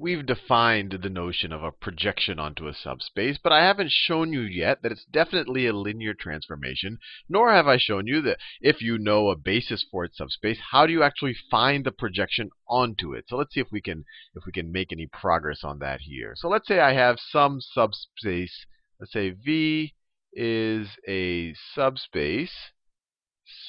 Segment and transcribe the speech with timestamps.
[0.00, 4.40] we've defined the notion of a projection onto a subspace, but I haven't shown you
[4.40, 8.96] yet that it's definitely a linear transformation, nor have I shown you that if you
[8.96, 13.26] know a basis for its subspace, how do you actually find the projection onto it?
[13.28, 14.04] So let's see if we can
[14.34, 16.32] if we can make any progress on that here.
[16.34, 18.66] So let's say I have some subspace.
[18.98, 19.94] Let's say V
[20.32, 22.72] is a subspace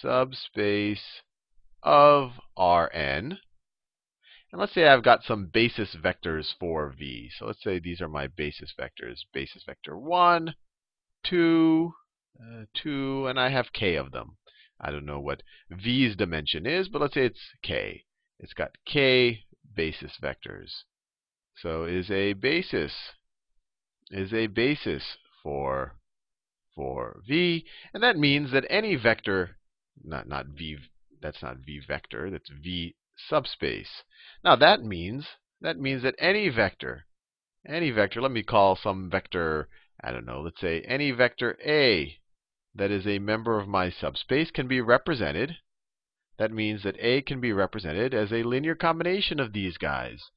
[0.01, 1.21] subspace
[1.83, 3.39] of Rn.
[4.51, 7.29] And let's say I've got some basis vectors for v.
[7.37, 9.19] So let's say these are my basis vectors.
[9.33, 10.55] Basis vector 1,
[11.23, 11.93] 2,
[12.39, 14.37] uh, 2, and I have k of them.
[14.79, 18.03] I don't know what v's dimension is, but let's say it's k.
[18.39, 20.83] It's got k basis vectors.
[21.55, 22.93] So is a basis
[24.09, 25.95] is a basis for
[26.75, 29.57] for v, and that means that any vector
[30.03, 30.77] not not v
[31.21, 32.95] that's not v vector, that's v
[33.27, 34.03] subspace.
[34.43, 35.27] Now that means
[35.61, 37.05] that means that any vector,
[37.67, 39.69] any vector, let me call some vector,
[40.03, 42.17] I don't know, let's say any vector A
[42.73, 45.57] that is a member of my subspace can be represented.
[46.37, 50.31] That means that A can be represented as a linear combination of these guys.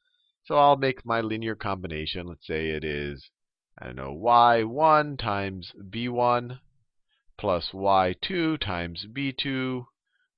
[0.44, 3.30] So I'll make my linear combination, let's say it is,
[3.78, 6.60] I don't know, y1 times b1
[7.38, 9.86] plus y2 times b2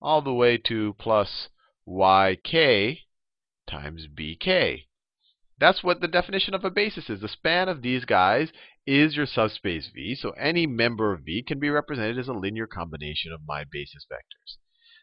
[0.01, 1.49] all the way to plus
[1.87, 2.99] yk
[3.69, 4.87] times bk.
[5.59, 7.21] That's what the definition of a basis is.
[7.21, 8.53] The span of these guys
[8.87, 10.15] is your subspace V.
[10.15, 14.07] So any member of V can be represented as a linear combination of my basis
[14.11, 14.57] vectors.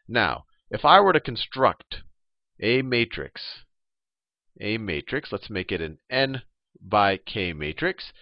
[0.08, 2.04] Now, if I were to construct
[2.60, 3.64] a matrix,
[4.60, 6.44] a matrix, let's make it an n
[6.82, 8.14] by k matrix,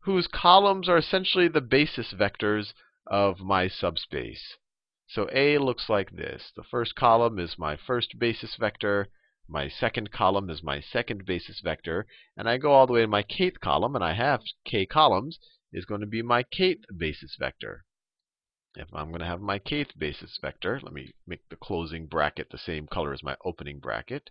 [0.00, 2.72] whose columns are essentially the basis vectors
[3.06, 4.56] of my subspace.
[5.14, 6.50] So A looks like this.
[6.56, 9.06] The first column is my first basis vector.
[9.46, 12.08] My second column is my second basis vector.
[12.36, 15.38] And I go all the way to my kth column, and I have k columns,
[15.72, 17.84] is going to be my kth basis vector.
[18.74, 22.50] If I'm going to have my kth basis vector, let me make the closing bracket
[22.50, 24.30] the same color as my opening bracket.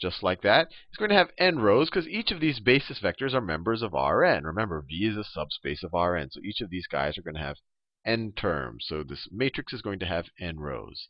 [0.00, 0.72] Just like that.
[0.88, 3.92] It's going to have n rows because each of these basis vectors are members of
[3.92, 4.42] Rn.
[4.42, 6.32] Remember, V is a subspace of Rn.
[6.32, 7.58] So each of these guys are going to have
[8.04, 8.86] n terms.
[8.88, 11.08] So this matrix is going to have n rows.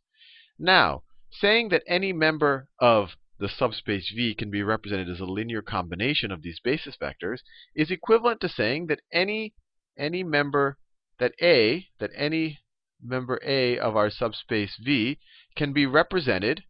[0.59, 5.63] Now, saying that any member of the subspace V can be represented as a linear
[5.63, 7.41] combination of these basis vectors
[7.75, 9.55] is equivalent to saying that any
[9.97, 10.79] any member
[11.19, 12.61] that A, that any
[13.03, 15.19] member A of our subspace V
[15.57, 16.65] can be represented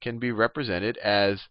[0.00, 1.48] can be represented as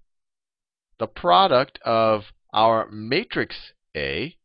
[1.00, 4.38] the product of our matrix A,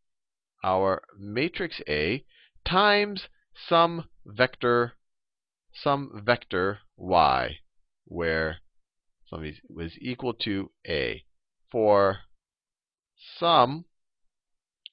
[0.65, 2.25] our matrix A
[2.65, 3.29] times
[3.69, 4.97] some vector
[5.73, 7.59] some vector y
[8.07, 8.61] where
[9.29, 11.25] some was equal to a
[11.71, 12.21] for
[13.39, 13.85] some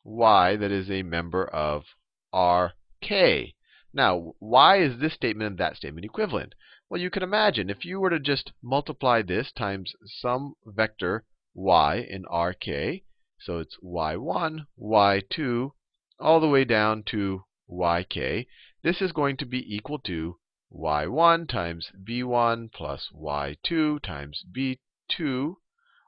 [0.04, 1.86] y that is a member of
[2.34, 3.54] Rk.
[3.94, 6.56] Now, why is this statement and that statement equivalent?
[6.90, 11.98] Well, you can imagine if you were to just multiply this times some vector y
[11.98, 13.04] in Rk,
[13.40, 15.72] so it's y1, y2,
[16.20, 18.48] all the way down to yk,
[18.84, 20.38] this is going to be equal to
[20.76, 25.56] y1 times b1 plus y2 times b2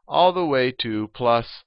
[0.07, 1.63] all the way to plus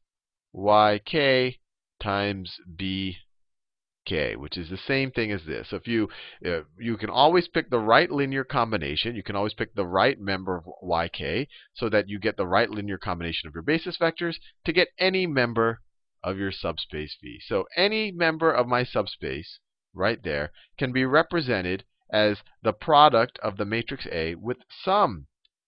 [0.54, 1.58] yk
[2.00, 5.68] times bk, which is the same thing as this.
[5.70, 6.08] So if you
[6.44, 10.18] uh, you can always pick the right linear combination, you can always pick the right
[10.20, 14.36] member of yk so that you get the right linear combination of your basis vectors
[14.64, 15.80] to get any member
[16.22, 17.38] of your subspace V.
[17.46, 19.60] So any member of my subspace
[19.98, 25.26] right there can be represented as the product of the matrix A with some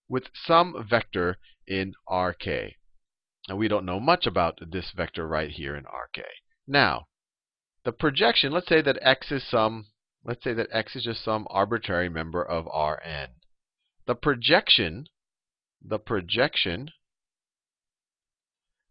[0.09, 2.47] with some vector in Rk.
[3.49, 6.25] And we don't know much about this vector right here in Rk.
[6.67, 7.07] Now,
[7.85, 9.87] the projection, let's say that x is some
[10.25, 13.29] let's say that x is just some arbitrary member of Rn.
[14.07, 15.07] The projection
[15.83, 16.91] the projection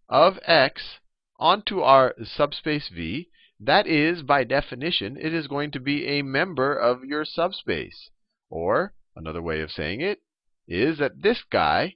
[0.08, 1.00] of x
[1.38, 6.74] onto our subspace V that is, by definition, it is going to be a member
[6.74, 8.10] of your subspace.
[8.50, 10.22] Or, another way of saying it
[10.68, 11.96] is that this guy,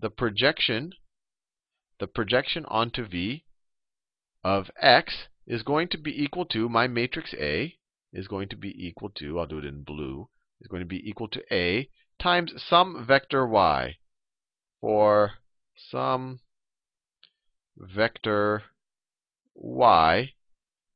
[0.00, 0.92] the projection,
[2.00, 3.44] the projection onto V
[4.42, 7.76] of x is going to be equal to my matrix A
[8.12, 10.28] is going to be equal to, I'll do it in blue,
[10.60, 11.88] is going to be equal to A
[12.18, 13.96] times some vector y
[14.80, 15.32] for
[15.90, 16.40] some
[17.76, 18.62] vector
[19.54, 20.32] y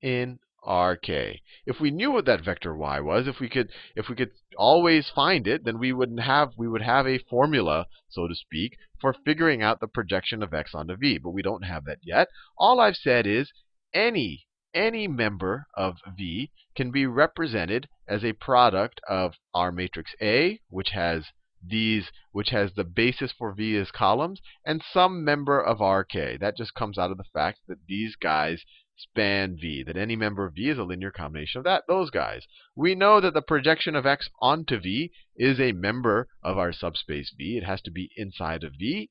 [0.03, 1.41] in rk.
[1.65, 5.09] If we knew what that vector y was, if we could if we could always
[5.09, 9.13] find it, then we wouldn't have we would have a formula, so to speak, for
[9.13, 12.29] figuring out the projection of x onto v, but we don't have that yet.
[12.59, 13.53] All I've said is
[13.95, 14.47] any
[14.77, 20.91] any member of V can be represented as a product of our matrix A, which
[20.91, 21.25] has
[21.67, 26.39] these, which has the basis for V as columns, and some member of RK.
[26.39, 28.65] That just comes out of the fact that these guys
[28.97, 32.47] span V, that any member of V is a linear combination of that those guys.
[32.75, 37.33] We know that the projection of X onto V is a member of our subspace
[37.37, 37.59] V.
[37.59, 39.11] It has to be inside of V.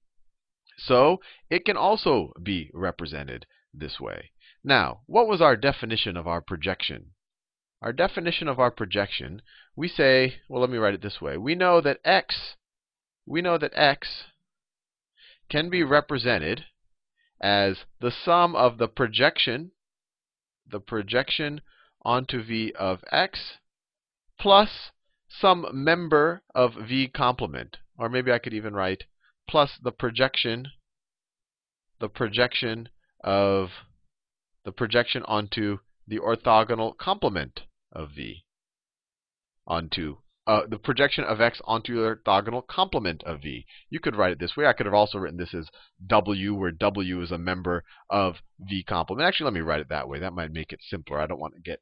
[0.77, 4.31] So it can also be represented this way.
[4.63, 7.11] Now, what was our definition of our projection?
[7.81, 9.41] Our definition of our projection,
[9.75, 11.37] we say, well, let me write it this way.
[11.37, 12.55] We know that x,
[13.25, 14.25] we know that x
[15.49, 16.65] can be represented
[17.39, 19.71] as the sum of the projection,
[20.69, 21.61] the projection
[22.03, 23.57] onto v of x
[24.39, 24.91] plus
[25.27, 27.77] some member of v complement.
[27.97, 29.05] Or maybe I could even write
[29.47, 30.67] plus the projection,
[31.99, 32.89] the projection
[33.23, 33.69] of
[34.65, 38.45] the projection onto the orthogonal complement of V.
[39.67, 43.65] Onto uh, the projection of x onto the orthogonal complement of V.
[43.89, 44.65] You could write it this way.
[44.65, 45.67] I could have also written this as
[46.05, 49.27] W, where W is a member of V complement.
[49.27, 50.19] Actually, let me write it that way.
[50.19, 51.19] That might make it simpler.
[51.19, 51.79] I don't want to get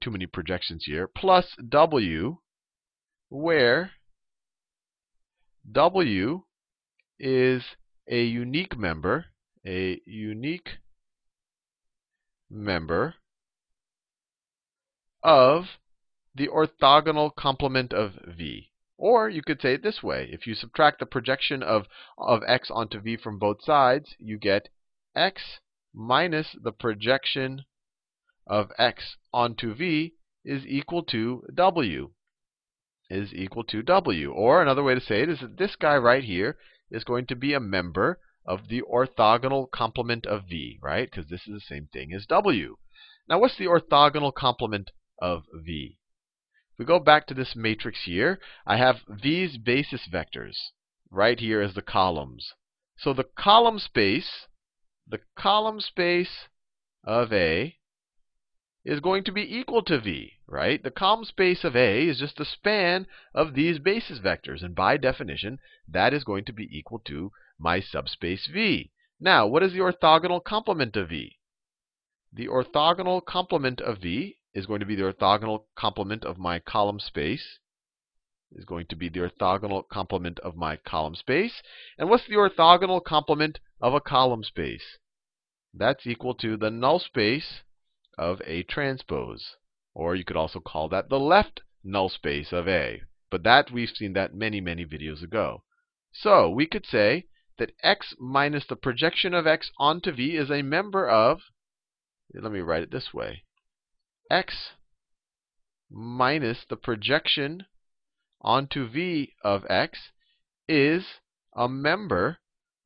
[0.00, 1.06] too many projections here.
[1.06, 2.38] Plus W,
[3.28, 3.92] where
[5.70, 6.42] W
[7.18, 7.62] is
[8.08, 9.26] a unique member,
[9.66, 10.68] a unique
[12.50, 13.14] member
[15.22, 15.64] of
[16.34, 18.70] the orthogonal complement of v.
[18.96, 20.28] Or you could say it this way.
[20.32, 21.86] If you subtract the projection of,
[22.18, 24.68] of x onto v from both sides, you get
[25.14, 25.60] x
[25.92, 27.64] minus the projection
[28.46, 30.14] of x onto v
[30.44, 32.10] is equal to w.
[33.08, 34.32] Is equal to w.
[34.32, 36.58] Or another way to say it is that this guy right here
[36.90, 41.10] is going to be a member of the orthogonal complement of v, right?
[41.10, 42.76] Because this is the same thing as w.
[43.28, 44.90] Now, what's the orthogonal complement
[45.20, 45.98] of v?
[46.74, 50.56] If we go back to this matrix here, I have these basis vectors
[51.08, 52.52] right here as the columns.
[52.96, 54.48] So the column space,
[55.06, 56.48] the column space
[57.04, 57.76] of A
[58.84, 60.82] is going to be equal to V, right?
[60.82, 64.64] The column space of A is just the span of these basis vectors.
[64.64, 68.90] And by definition, that is going to be equal to my subspace V.
[69.20, 71.38] Now, what is the orthogonal complement of V?
[72.32, 77.00] The orthogonal complement of V is going to be the orthogonal complement of my column
[77.00, 77.58] space.
[78.52, 81.60] Is going to be the orthogonal complement of my column space.
[81.98, 84.98] And what's the orthogonal complement of a column space?
[85.72, 87.62] That's equal to the null space
[88.16, 89.56] of A transpose.
[89.92, 93.02] Or you could also call that the left null space of A.
[93.30, 95.64] But that we've seen that many, many videos ago.
[96.12, 97.26] So we could say
[97.58, 101.40] that x minus the projection of x onto v is a member of,
[102.32, 103.42] let me write it this way,
[104.30, 104.72] x
[105.90, 107.66] minus the projection
[108.40, 110.10] onto v of x
[110.68, 111.20] is
[111.54, 112.38] a member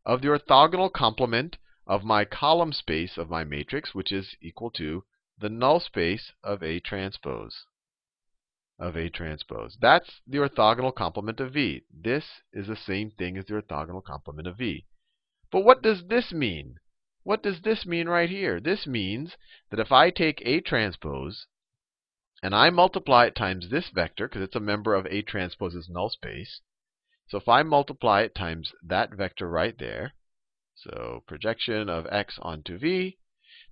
[0.05, 1.57] of the orthogonal complement
[1.87, 5.05] of my column space of my matrix, which is equal to
[5.39, 7.65] the null space of A transpose
[8.79, 9.77] of A transpose.
[9.81, 11.83] That's the orthogonal complement of V.
[11.91, 14.87] This is the same thing as the orthogonal complement of V.
[15.51, 16.77] But what does this mean?
[17.29, 18.59] What does this mean right here?
[18.59, 19.37] This means
[19.71, 21.45] that if I take A transpose
[22.43, 26.09] and I multiply it times this vector, because it's a member of A transpose's null
[26.09, 26.63] space.
[27.27, 30.15] So if I multiply it times that vector right there,
[30.75, 33.19] so projection of x onto v,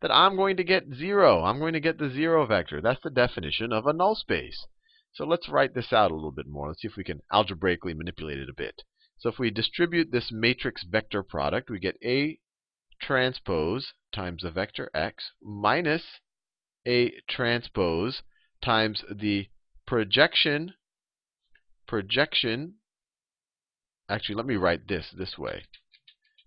[0.02, 1.42] that I'm going to get 0.
[1.42, 2.82] I'm going to get the 0 vector.
[2.82, 4.66] That's the definition of a null space.
[5.14, 6.68] So let's write this out a little bit more.
[6.68, 8.82] Let's see if we can algebraically manipulate it a bit.
[9.16, 12.38] So if we distribute this matrix vector product, we get A
[13.00, 16.20] transpose times the vector x minus
[16.86, 18.22] A transpose
[18.62, 19.48] times the
[19.86, 20.74] projection
[21.86, 22.74] projection
[24.08, 25.62] actually let me write this this way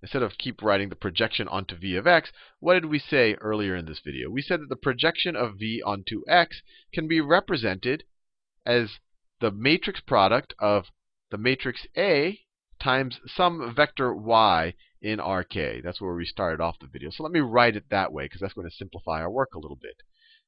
[0.01, 3.75] instead of keep writing the projection onto v of x, what did we say earlier
[3.75, 4.29] in this video?
[4.29, 6.61] We said that the projection of v onto x
[6.93, 8.03] can be represented
[8.65, 8.99] as
[9.41, 10.85] the matrix product of
[11.31, 12.39] the matrix A
[12.81, 15.81] times some vector y in RK.
[15.83, 17.09] That's where we started off the video.
[17.09, 19.59] So let me write it that way because that's going to simplify our work a
[19.59, 19.95] little bit.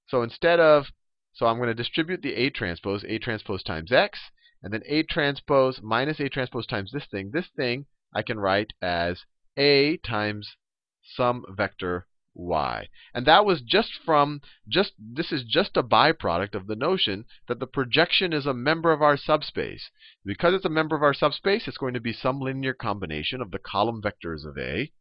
[0.07, 0.87] So instead of,
[1.33, 4.19] so I'm going to distribute the A transpose, A transpose times x,
[4.61, 7.31] and then A transpose minus A transpose times this thing.
[7.31, 9.21] This thing I can write as
[9.57, 10.55] A times
[11.03, 12.87] some vector y.
[13.13, 17.59] And that was just from just this is just a byproduct of the notion that
[17.59, 19.89] the projection is a member of our subspace.
[20.23, 23.51] Because it's a member of our subspace, it's going to be some linear combination of
[23.51, 24.91] the column vectors of A.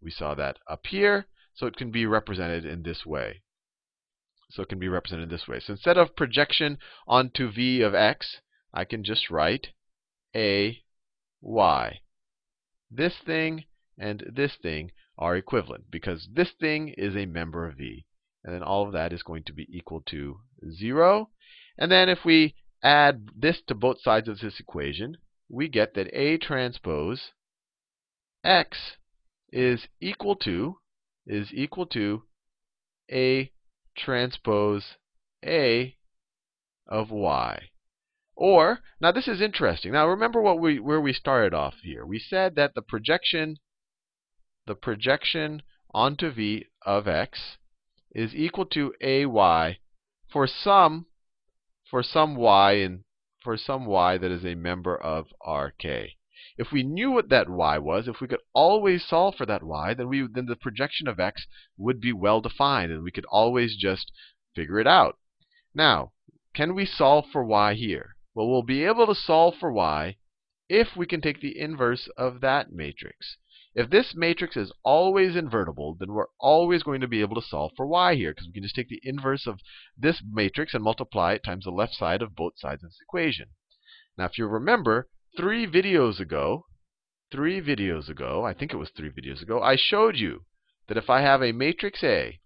[0.00, 3.42] We saw that up here, so it can be represented in this way.
[4.50, 5.60] So it can be represented this way.
[5.60, 8.40] So instead of projection onto v of x,
[8.72, 9.72] I can just write
[10.34, 10.82] a
[11.40, 12.00] y.
[12.90, 13.64] This thing
[13.98, 18.06] and this thing are equivalent because this thing is a member of V.
[18.44, 21.30] And then all of that is going to be equal to 0.
[21.76, 25.16] And then if we add this to both sides of this equation,
[25.48, 27.32] we get that A transpose
[28.44, 28.96] x
[29.50, 30.78] is equal to
[31.26, 32.22] is equal to
[33.10, 33.52] A
[33.96, 34.96] transpose
[35.44, 35.96] A
[36.86, 37.70] of y.
[38.36, 39.92] Or, now this is interesting.
[39.92, 42.06] Now remember what we where we started off here.
[42.06, 43.56] We said that the projection
[44.68, 45.62] the projection
[45.94, 47.56] onto V of x
[48.12, 49.78] is equal to ay
[50.30, 51.06] for some
[51.90, 53.02] for some y and
[53.42, 56.12] for some y that is a member of Rk.
[56.58, 59.94] If we knew what that y was, if we could always solve for that y,
[59.94, 61.46] then we then the projection of x
[61.78, 64.12] would be well defined and we could always just
[64.54, 65.16] figure it out.
[65.74, 66.12] Now,
[66.52, 68.16] can we solve for y here?
[68.34, 70.18] Well, we'll be able to solve for y
[70.68, 73.36] if we can take the inverse of that matrix.
[73.74, 77.72] If this matrix is always invertible, then we're always going to be able to solve
[77.76, 79.60] for y here, because we can just take the inverse of
[79.96, 83.50] this matrix and multiply it times the left side of both sides of this equation.
[84.16, 86.66] Now, if you remember, three videos ago,
[87.30, 90.44] three videos ago, I think it was three videos ago, I showed you
[90.88, 92.40] that if I have a matrix A,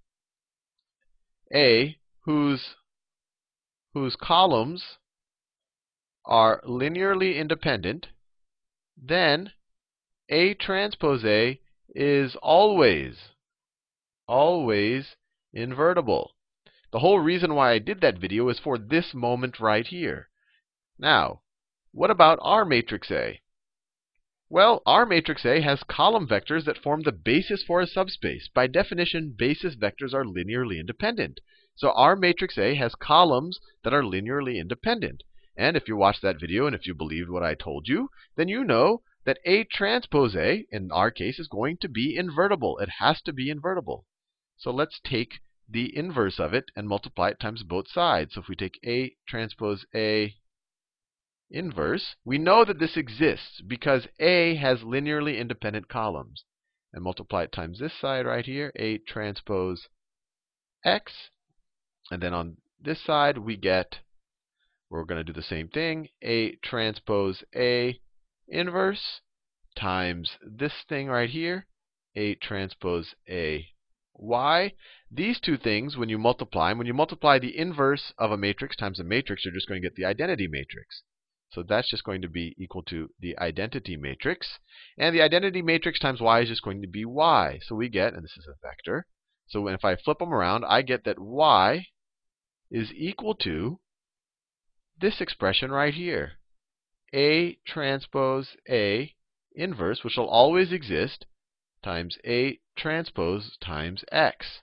[1.55, 2.75] A whose,
[3.95, 4.99] whose columns
[6.25, 8.09] are linearly independent,
[8.97, 9.53] then
[10.29, 11.61] a transpose A
[11.95, 13.31] is always,
[14.27, 15.17] always
[15.53, 16.37] invertible.
[16.93, 20.29] The whole reason why I did that video is for this moment right here.
[20.99, 21.43] Now,
[21.91, 23.41] what about our matrix A?
[24.49, 28.49] Well, our matrix A has column vectors that form the basis for a subspace.
[28.55, 31.41] By definition, basis vectors are linearly independent.
[31.75, 35.23] So our matrix A has columns that are linearly independent.
[35.57, 38.49] And if you watched that video and if you believed what I told you, then
[38.49, 42.79] you know that A transpose A, in our case, is going to be invertible.
[42.79, 44.07] It has to be invertible.
[44.57, 48.35] So let's take the inverse of it and multiply it times both sides.
[48.35, 50.35] So if we take A transpose A
[51.51, 56.45] inverse, we know that this exists because A has linearly independent columns.
[56.93, 59.89] And multiply it times this side right here, A transpose
[60.85, 61.31] X.
[62.11, 64.01] And then on this side, we get,
[64.93, 67.99] we're going to do the same thing, A transpose A
[68.47, 69.21] inverse
[69.75, 71.67] times this thing right here,
[72.15, 73.69] A transpose A
[74.15, 74.75] y.
[75.11, 78.77] These two things, when you multiply them, when you multiply the inverse of a matrix
[78.77, 81.03] times a matrix, you're just going to get the identity matrix.
[81.53, 84.59] So that's just going to be equal to the identity matrix.
[84.99, 87.61] And the identity matrix times y is just going to be y.
[87.67, 89.07] So we get, and this is a vector,
[89.49, 91.87] so if I flip them around, I get that y
[92.71, 93.81] is equal to
[95.01, 96.33] this expression right here.
[97.15, 99.15] A transpose A
[99.55, 101.27] inverse, which will always exist,
[101.83, 104.63] times A transpose times x.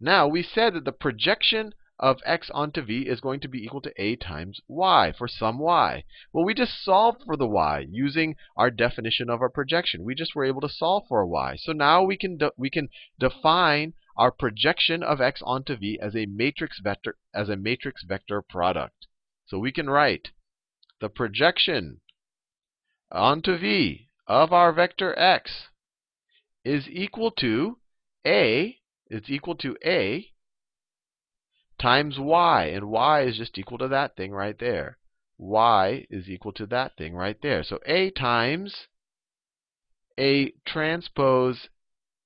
[0.00, 3.80] Now, we said that the projection of x onto v is going to be equal
[3.80, 6.04] to a times y for some y.
[6.32, 10.04] Well, we just solved for the y using our definition of our projection.
[10.04, 11.56] We just were able to solve for a y.
[11.56, 16.26] So now we can we can define our projection of x onto v as a
[16.26, 19.06] matrix vector as a matrix vector product.
[19.46, 20.32] So we can write
[21.00, 22.00] the projection
[23.12, 25.68] onto V of our vector x
[26.64, 27.78] is equal to
[28.26, 30.32] A, it's equal to A
[31.78, 32.64] times y.
[32.64, 34.98] And y is just equal to that thing right there.
[35.38, 37.62] y is equal to that thing right there.
[37.62, 38.88] So A times
[40.18, 41.68] A transpose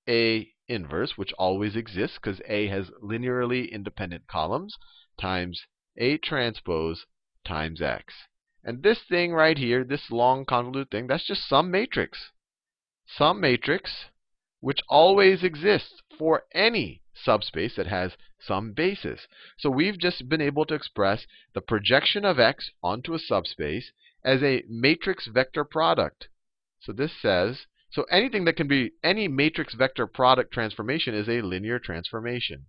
[0.09, 4.79] A inverse, which always exists because A has linearly independent columns,
[5.21, 7.07] times A transpose
[7.45, 8.15] times x.
[8.63, 12.31] And this thing right here, this long convoluted thing, that's just some matrix.
[13.07, 14.07] Some matrix
[14.61, 19.27] which always exists for any subspace that has some basis.
[19.59, 23.91] So we've just been able to express the projection of x onto a subspace
[24.23, 26.29] as a matrix vector product.
[26.81, 31.43] So this says, so anything that can be any matrix vector product transformation is a
[31.43, 32.67] linear transformation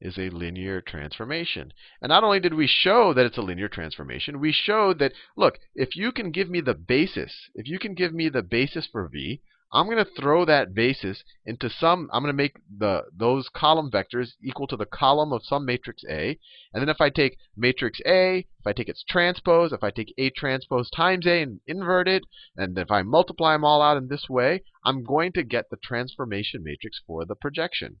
[0.00, 1.72] is a linear transformation.
[2.02, 5.58] And not only did we show that it's a linear transformation, we showed that, look,
[5.74, 9.08] if you can give me the basis, if you can give me the basis for
[9.08, 9.40] v,
[9.72, 13.90] I'm going to throw that basis into some, I'm going to make the those column
[13.90, 16.38] vectors equal to the column of some matrix A.
[16.72, 20.14] And then if I take matrix A, if I take its transpose, if I take
[20.18, 22.22] A transpose times A and invert it,
[22.56, 25.78] and if I multiply them all out in this way, I'm going to get the
[25.78, 27.98] transformation matrix for the projection.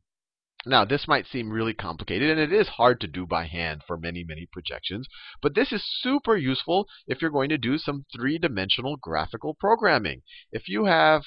[0.68, 3.96] Now, this might seem really complicated, and it is hard to do by hand for
[3.96, 5.06] many, many projections.
[5.40, 10.22] But this is super useful if you're going to do some three-dimensional graphical programming.
[10.50, 11.22] If you have,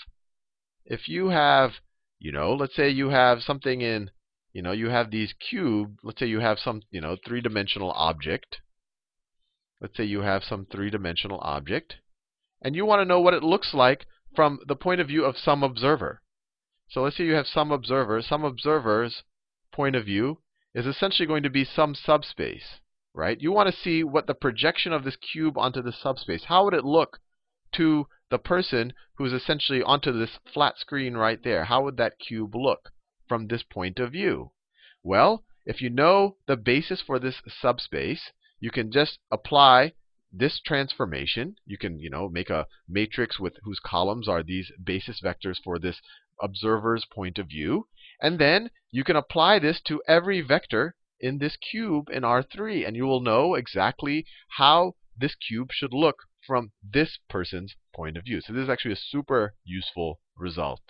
[0.84, 1.72] if you have,
[2.20, 4.12] you know, let's say you have something in,
[4.52, 5.98] you know, you have these cubes.
[6.04, 8.58] Let's say you have some, you know, three-dimensional object.
[9.80, 11.96] Let's say you have some three-dimensional object,
[12.62, 14.06] and you want to know what it looks like
[14.36, 16.22] from the point of view of some observer.
[16.90, 18.22] So let's say you have some observer.
[18.22, 19.24] Some observers
[19.80, 20.38] point of view
[20.76, 22.82] is essentially going to be some subspace,
[23.14, 23.40] right?
[23.40, 26.74] You want to see what the projection of this cube onto the subspace, how would
[26.74, 27.20] it look
[27.76, 31.64] to the person who's essentially onto this flat screen right there?
[31.64, 32.90] How would that cube look
[33.26, 34.52] from this point of view?
[35.02, 39.94] Well, if you know the basis for this subspace, you can just apply
[40.30, 41.56] this transformation.
[41.66, 45.80] You can, you know, make a matrix with whose columns are these basis vectors for
[45.80, 46.02] this
[46.42, 47.88] observer's point of view.
[48.22, 52.96] And then you can apply this to every vector in this cube in R3, and
[52.96, 54.26] you will know exactly
[54.58, 58.42] how this cube should look from this person's point of view.
[58.42, 60.82] So this is actually a super useful result.